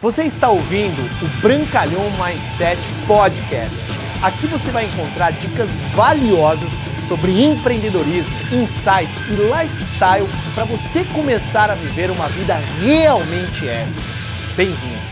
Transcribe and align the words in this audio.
Você 0.00 0.22
está 0.22 0.48
ouvindo 0.48 1.02
o 1.24 1.40
Brancalhão 1.42 2.04
Mindset 2.12 2.80
Podcast. 3.04 3.74
Aqui 4.22 4.46
você 4.46 4.70
vai 4.70 4.84
encontrar 4.84 5.32
dicas 5.32 5.80
valiosas 5.92 6.70
sobre 7.08 7.42
empreendedorismo, 7.42 8.32
insights 8.52 9.18
e 9.28 9.34
lifestyle 9.34 10.28
para 10.54 10.64
você 10.66 11.04
começar 11.06 11.68
a 11.68 11.74
viver 11.74 12.12
uma 12.12 12.28
vida 12.28 12.54
realmente 12.80 13.66
épica. 13.66 14.00
Bem-vindo! 14.56 15.02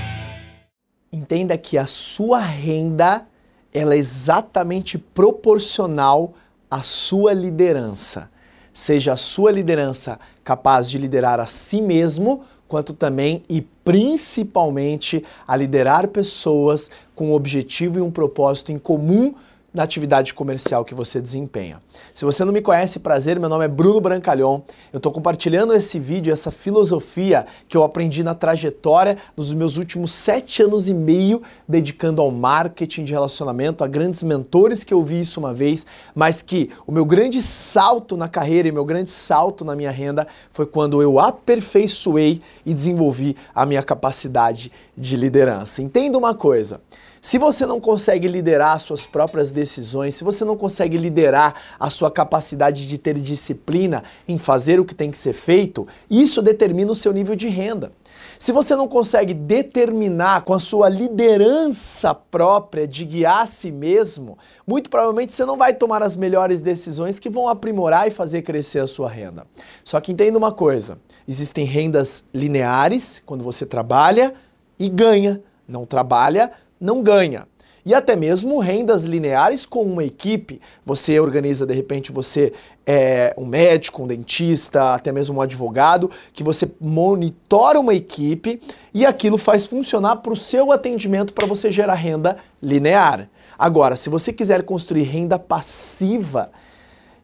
Entenda 1.13 1.59
que 1.59 1.77
a 1.77 1.87
sua 1.89 2.39
renda 2.39 3.27
ela 3.75 3.93
é 3.93 3.99
exatamente 3.99 4.99
proporcional 4.99 6.35
à 6.71 6.85
sua 6.85 7.33
liderança. 7.33 8.31
Seja 8.73 9.15
a 9.15 9.17
sua 9.17 9.51
liderança 9.51 10.21
capaz 10.45 10.89
de 10.89 10.97
liderar 10.97 11.41
a 11.41 11.47
si 11.47 11.83
mesmo 11.83 12.45
quanto 12.69 12.93
também 12.93 13.43
e 13.49 13.61
principalmente 13.61 15.25
a 15.47 15.57
liderar 15.57 16.09
pessoas 16.09 16.91
com 17.15 17.29
um 17.29 17.33
objetivo 17.33 17.99
e 17.99 18.03
um 18.03 18.11
propósito 18.11 18.73
em 18.73 18.79
comum 18.79 19.35
na 19.77 19.83
atividade 19.83 20.33
comercial 20.33 20.87
que 20.87 20.95
você 20.95 21.21
desempenha. 21.21 21.83
Se 22.15 22.25
você 22.25 22.47
não 22.47 22.53
me 22.53 22.63
conhece, 22.63 22.99
prazer, 22.99 23.39
meu 23.39 23.47
nome 23.47 23.67
é 23.67 23.69
Bruno 23.69 24.01
Brancalhon. 24.01 24.63
Eu 24.91 24.97
estou 24.97 25.13
compartilhando 25.13 25.75
esse 25.75 26.01
vídeo, 26.01 26.33
essa 26.33 26.51
filosofia 26.51 27.47
que 27.69 27.77
eu 27.77 27.83
aprendi 27.83 28.25
na 28.25 28.35
trajetória 28.35 29.19
nos 29.37 29.53
meus 29.53 29.77
últimos 29.77 30.13
sete 30.13 30.63
anos 30.63 30.89
e 30.89 30.95
meio, 30.95 31.43
dedicando 31.69 32.23
ao 32.23 32.31
marketing 32.31 33.05
de 33.05 33.13
relacionamento, 33.13 33.85
a 33.85 33.87
grandes 33.87 34.23
mentores 34.23 34.83
que 34.83 34.95
eu 34.95 35.03
vi 35.03 35.21
isso 35.21 35.39
uma 35.39 35.53
vez, 35.53 35.87
mas 36.15 36.41
que 36.41 36.71
o 36.87 36.91
meu 36.91 37.05
grande 37.05 37.43
salto 37.43 38.17
na 38.17 38.31
carreira 38.31 38.69
e 38.69 38.73
meu 38.73 38.85
grande 38.85 39.11
salto 39.11 39.63
na 39.63 39.77
minha 39.77 39.91
renda 39.91 40.27
foi 40.49 40.65
quando 40.65 41.03
eu 41.03 41.19
aperfeiçoei 41.21 42.41
e 42.65 42.73
desenvolvi 42.73 43.37
a 43.55 43.67
minha 43.67 43.83
capacidade 43.83 44.73
de 44.97 45.17
liderança. 45.19 45.83
Entenda 45.83 46.17
uma 46.17 46.35
coisa. 46.35 46.81
Se 47.27 47.39
você 47.39 47.67
não 47.67 47.81
consegue 47.81 48.29
liderar 48.29 48.79
suas 48.79 49.05
próprias 49.05 49.51
decisões, 49.51 50.15
se 50.15 50.23
você 50.23 50.45
não 50.45 50.57
consegue 50.57 50.97
liderar 50.97 51.57
a 51.77 51.91
sua 51.91 52.09
capacidade 52.09 52.87
de 52.87 52.97
ter 52.97 53.19
disciplina 53.19 54.05
em 54.29 54.39
fazer 54.39 54.79
o 54.79 54.85
que 54.85 54.95
tem 54.95 55.11
que 55.11 55.19
ser 55.19 55.33
feito, 55.33 55.89
isso 56.09 56.41
determina 56.41 56.93
o 56.93 56.95
seu 56.95 57.13
nível 57.13 57.35
de 57.35 57.49
renda. 57.49 57.91
Se 58.39 58.53
você 58.53 58.77
não 58.77 58.87
consegue 58.87 59.35
determinar 59.35 60.43
com 60.43 60.55
a 60.55 60.61
sua 60.61 60.89
liderança 60.89 62.15
própria 62.15 62.87
de 62.87 63.05
guiar 63.05 63.43
a 63.43 63.47
si 63.47 63.73
mesmo, 63.73 64.39
muito 64.65 64.89
provavelmente 64.89 65.33
você 65.33 65.45
não 65.45 65.57
vai 65.57 65.75
tomar 65.75 66.05
as 66.05 66.15
melhores 66.15 66.61
decisões 66.61 67.19
que 67.19 67.29
vão 67.29 67.49
aprimorar 67.49 68.07
e 68.07 68.13
fazer 68.13 68.43
crescer 68.43 68.79
a 68.79 68.87
sua 68.87 69.11
renda. 69.11 69.49
Só 69.83 70.01
que 70.01 70.13
entenda 70.13 70.39
uma 70.39 70.53
coisa: 70.53 70.97
existem 71.27 71.65
rendas 71.65 72.25
lineares, 72.33 73.21
quando 73.27 73.43
você 73.43 73.67
trabalha 73.67 74.33
e 74.79 74.89
ganha, 74.89 75.43
não 75.67 75.85
trabalha, 75.85 76.53
não 76.81 77.03
ganha. 77.03 77.47
E 77.85 77.95
até 77.95 78.17
mesmo 78.17 78.59
rendas 78.59 79.05
lineares 79.05 79.65
com 79.65 79.83
uma 79.85 80.03
equipe. 80.03 80.61
Você 80.85 81.21
organiza, 81.21 81.65
de 81.65 81.73
repente, 81.73 82.11
você 82.11 82.53
é 82.85 83.33
um 83.39 83.47
médico, 83.47 84.03
um 84.03 84.09
dentista, 84.09 84.95
até 84.95 85.13
mesmo 85.13 85.39
um 85.39 85.41
advogado, 85.41 86.11
que 86.33 86.43
você 86.43 86.69
monitora 86.81 87.79
uma 87.79 87.95
equipe 87.95 88.61
e 88.93 89.07
aquilo 89.07 89.39
faz 89.39 89.67
funcionar 89.67 90.17
para 90.17 90.33
o 90.33 90.37
seu 90.37 90.73
atendimento 90.73 91.33
para 91.33 91.47
você 91.47 91.71
gerar 91.71 91.95
renda 91.95 92.39
linear. 92.61 93.29
Agora, 93.57 93.95
se 93.95 94.11
você 94.11 94.33
quiser 94.33 94.65
construir 94.65 95.05
renda 95.05 95.39
passiva, 95.39 96.51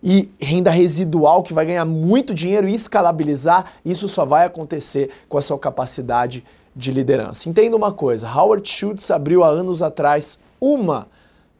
e 0.02 0.28
renda 0.40 0.70
residual 0.70 1.42
que 1.42 1.54
vai 1.54 1.64
ganhar 1.64 1.84
muito 1.84 2.34
dinheiro 2.34 2.68
e 2.68 2.74
escalabilizar, 2.74 3.72
isso 3.84 4.08
só 4.08 4.24
vai 4.24 4.44
acontecer 4.44 5.10
com 5.28 5.38
a 5.38 5.42
sua 5.42 5.58
capacidade 5.58 6.44
de 6.74 6.90
liderança. 6.90 7.48
Entenda 7.48 7.76
uma 7.76 7.92
coisa: 7.92 8.30
Howard 8.30 8.68
Schultz 8.68 9.10
abriu 9.10 9.44
há 9.44 9.48
anos 9.48 9.82
atrás 9.82 10.38
uma 10.60 11.08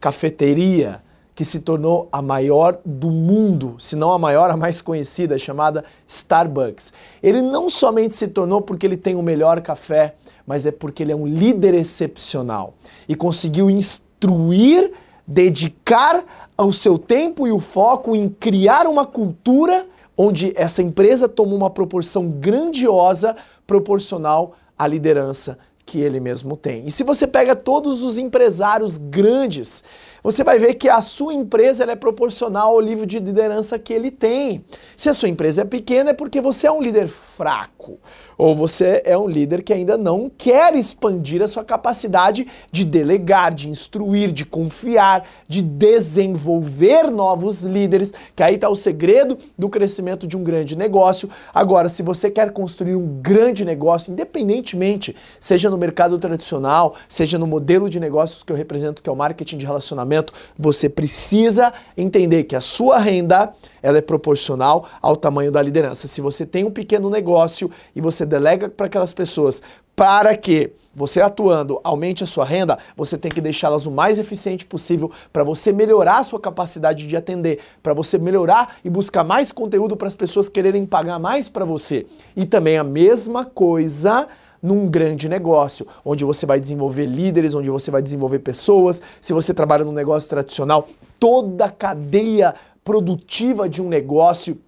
cafeteria 0.00 1.02
que 1.34 1.44
se 1.44 1.60
tornou 1.60 2.08
a 2.12 2.20
maior 2.20 2.78
do 2.84 3.10
mundo, 3.10 3.76
se 3.78 3.96
não 3.96 4.12
a 4.12 4.18
maior, 4.18 4.50
a 4.50 4.56
mais 4.56 4.82
conhecida, 4.82 5.38
chamada 5.38 5.84
Starbucks. 6.06 6.92
Ele 7.22 7.40
não 7.40 7.70
somente 7.70 8.14
se 8.14 8.28
tornou 8.28 8.60
porque 8.60 8.86
ele 8.86 8.96
tem 8.96 9.14
o 9.14 9.22
melhor 9.22 9.60
café, 9.62 10.14
mas 10.46 10.66
é 10.66 10.70
porque 10.70 11.02
ele 11.02 11.12
é 11.12 11.16
um 11.16 11.26
líder 11.26 11.74
excepcional 11.74 12.74
e 13.08 13.14
conseguiu 13.14 13.70
instruir, 13.70 14.92
dedicar 15.26 16.22
o 16.58 16.72
seu 16.72 16.98
tempo 16.98 17.46
e 17.46 17.52
o 17.52 17.58
foco 17.58 18.14
em 18.14 18.28
criar 18.28 18.86
uma 18.86 19.06
cultura 19.06 19.86
onde 20.16 20.52
essa 20.54 20.82
empresa 20.82 21.28
tomou 21.28 21.56
uma 21.56 21.70
proporção 21.70 22.28
grandiosa 22.28 23.34
proporcional 23.66 24.54
a 24.82 24.86
liderança 24.88 25.56
que 25.92 26.00
ele 26.00 26.20
mesmo 26.20 26.56
tem. 26.56 26.86
E 26.86 26.90
se 26.90 27.04
você 27.04 27.26
pega 27.26 27.54
todos 27.54 28.02
os 28.02 28.16
empresários 28.16 28.96
grandes, 28.96 29.84
você 30.22 30.42
vai 30.42 30.58
ver 30.58 30.72
que 30.72 30.88
a 30.88 31.02
sua 31.02 31.34
empresa 31.34 31.84
é 31.84 31.94
proporcional 31.94 32.76
ao 32.76 32.80
nível 32.80 33.04
de 33.04 33.18
liderança 33.18 33.78
que 33.78 33.92
ele 33.92 34.10
tem. 34.10 34.64
Se 34.96 35.10
a 35.10 35.14
sua 35.14 35.28
empresa 35.28 35.60
é 35.60 35.64
pequena, 35.66 36.10
é 36.10 36.14
porque 36.14 36.40
você 36.40 36.66
é 36.66 36.72
um 36.72 36.80
líder 36.80 37.08
fraco 37.08 37.98
ou 38.38 38.54
você 38.54 39.02
é 39.04 39.16
um 39.16 39.28
líder 39.28 39.62
que 39.62 39.72
ainda 39.72 39.96
não 39.96 40.30
quer 40.30 40.74
expandir 40.74 41.42
a 41.42 41.48
sua 41.48 41.64
capacidade 41.64 42.46
de 42.70 42.84
delegar, 42.84 43.52
de 43.52 43.68
instruir, 43.68 44.32
de 44.32 44.44
confiar, 44.44 45.28
de 45.46 45.60
desenvolver 45.60 47.10
novos 47.10 47.64
líderes, 47.64 48.12
que 48.34 48.42
aí 48.42 48.54
está 48.54 48.68
o 48.68 48.76
segredo 48.76 49.36
do 49.58 49.68
crescimento 49.68 50.26
de 50.26 50.36
um 50.36 50.42
grande 50.42 50.76
negócio. 50.76 51.28
Agora, 51.52 51.88
se 51.88 52.02
você 52.02 52.30
quer 52.30 52.52
construir 52.52 52.96
um 52.96 53.20
grande 53.20 53.64
negócio, 53.64 54.12
independentemente, 54.12 55.14
seja 55.38 55.68
no 55.68 55.78
mercado 55.82 56.16
tradicional, 56.18 56.94
seja 57.08 57.36
no 57.36 57.46
modelo 57.46 57.90
de 57.90 57.98
negócios 57.98 58.44
que 58.44 58.52
eu 58.52 58.56
represento, 58.56 59.02
que 59.02 59.10
é 59.10 59.12
o 59.12 59.16
marketing 59.16 59.58
de 59.58 59.66
relacionamento, 59.66 60.32
você 60.56 60.88
precisa 60.88 61.72
entender 61.96 62.44
que 62.44 62.54
a 62.54 62.60
sua 62.60 62.98
renda 62.98 63.52
ela 63.82 63.98
é 63.98 64.00
proporcional 64.00 64.88
ao 65.00 65.16
tamanho 65.16 65.50
da 65.50 65.60
liderança. 65.60 66.06
Se 66.06 66.20
você 66.20 66.46
tem 66.46 66.64
um 66.64 66.70
pequeno 66.70 67.10
negócio 67.10 67.68
e 67.96 68.00
você 68.00 68.24
delega 68.24 68.68
para 68.68 68.86
aquelas 68.86 69.12
pessoas 69.12 69.60
para 69.96 70.36
que 70.36 70.72
você 70.94 71.20
atuando 71.20 71.80
aumente 71.82 72.22
a 72.22 72.26
sua 72.26 72.44
renda, 72.44 72.78
você 72.96 73.16
tem 73.16 73.30
que 73.30 73.40
deixá-las 73.40 73.86
o 73.86 73.90
mais 73.90 74.18
eficiente 74.18 74.64
possível 74.64 75.10
para 75.32 75.42
você 75.42 75.72
melhorar 75.72 76.18
a 76.18 76.24
sua 76.24 76.38
capacidade 76.38 77.06
de 77.06 77.16
atender, 77.16 77.60
para 77.82 77.94
você 77.94 78.18
melhorar 78.18 78.76
e 78.84 78.90
buscar 78.90 79.24
mais 79.24 79.50
conteúdo 79.50 79.96
para 79.96 80.08
as 80.08 80.14
pessoas 80.14 80.48
quererem 80.48 80.84
pagar 80.84 81.18
mais 81.18 81.48
para 81.48 81.64
você. 81.64 82.06
E 82.36 82.44
também 82.44 82.76
a 82.76 82.84
mesma 82.84 83.44
coisa 83.44 84.28
num 84.62 84.88
grande 84.88 85.28
negócio, 85.28 85.86
onde 86.04 86.24
você 86.24 86.46
vai 86.46 86.60
desenvolver 86.60 87.06
líderes, 87.06 87.54
onde 87.54 87.68
você 87.68 87.90
vai 87.90 88.00
desenvolver 88.00 88.38
pessoas. 88.38 89.02
Se 89.20 89.32
você 89.32 89.52
trabalha 89.52 89.84
num 89.84 89.92
negócio 89.92 90.30
tradicional, 90.30 90.88
toda 91.18 91.64
a 91.64 91.70
cadeia 91.70 92.54
produtiva 92.84 93.68
de 93.68 93.82
um 93.82 93.88
negócio 93.88 94.58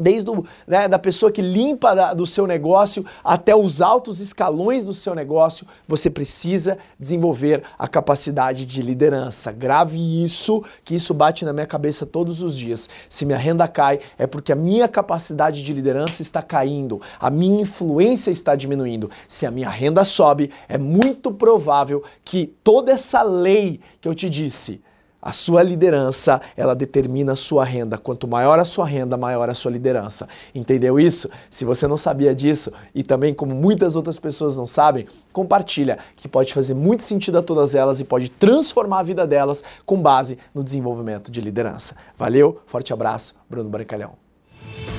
desde 0.00 0.30
o, 0.30 0.44
né, 0.66 0.88
da 0.88 0.98
pessoa 0.98 1.30
que 1.30 1.42
limpa 1.42 1.94
da, 1.94 2.14
do 2.14 2.26
seu 2.26 2.46
negócio 2.46 3.04
até 3.22 3.54
os 3.54 3.82
altos 3.82 4.20
escalões 4.20 4.82
do 4.82 4.94
seu 4.94 5.14
negócio, 5.14 5.66
você 5.86 6.08
precisa 6.08 6.78
desenvolver 6.98 7.62
a 7.78 7.86
capacidade 7.86 8.64
de 8.64 8.80
liderança. 8.80 9.52
Grave 9.52 10.24
isso, 10.24 10.64
que 10.84 10.94
isso 10.94 11.12
bate 11.12 11.44
na 11.44 11.52
minha 11.52 11.66
cabeça 11.66 12.06
todos 12.06 12.42
os 12.42 12.56
dias. 12.56 12.88
Se 13.08 13.26
minha 13.26 13.38
renda 13.38 13.68
cai, 13.68 14.00
é 14.18 14.26
porque 14.26 14.52
a 14.52 14.56
minha 14.56 14.88
capacidade 14.88 15.62
de 15.62 15.72
liderança 15.72 16.22
está 16.22 16.42
caindo, 16.42 17.00
a 17.20 17.30
minha 17.30 17.62
influência 17.62 18.30
está 18.30 18.56
diminuindo. 18.56 19.10
Se 19.28 19.44
a 19.44 19.50
minha 19.50 19.68
renda 19.68 20.04
sobe, 20.04 20.50
é 20.68 20.78
muito 20.78 21.30
provável 21.30 22.02
que 22.24 22.46
toda 22.64 22.92
essa 22.92 23.22
lei 23.22 23.80
que 24.00 24.08
eu 24.08 24.14
te 24.14 24.30
disse, 24.30 24.80
a 25.22 25.32
sua 25.32 25.62
liderança, 25.62 26.40
ela 26.56 26.74
determina 26.74 27.32
a 27.32 27.36
sua 27.36 27.64
renda. 27.64 27.98
Quanto 27.98 28.26
maior 28.26 28.58
a 28.58 28.64
sua 28.64 28.86
renda, 28.86 29.16
maior 29.16 29.48
a 29.50 29.54
sua 29.54 29.70
liderança. 29.70 30.28
Entendeu 30.54 30.98
isso? 30.98 31.28
Se 31.50 31.64
você 31.64 31.86
não 31.86 31.96
sabia 31.96 32.34
disso 32.34 32.72
e 32.94 33.02
também 33.02 33.34
como 33.34 33.54
muitas 33.54 33.96
outras 33.96 34.18
pessoas 34.18 34.56
não 34.56 34.66
sabem, 34.66 35.06
compartilha, 35.32 35.98
que 36.16 36.28
pode 36.28 36.54
fazer 36.54 36.74
muito 36.74 37.04
sentido 37.04 37.38
a 37.38 37.42
todas 37.42 37.74
elas 37.74 38.00
e 38.00 38.04
pode 38.04 38.30
transformar 38.30 39.00
a 39.00 39.04
vida 39.04 39.26
delas 39.26 39.62
com 39.84 40.00
base 40.00 40.38
no 40.54 40.64
desenvolvimento 40.64 41.30
de 41.30 41.40
liderança. 41.40 41.96
Valeu, 42.16 42.60
forte 42.66 42.92
abraço, 42.92 43.34
Bruno 43.48 43.68
Brancalhão. 43.68 44.29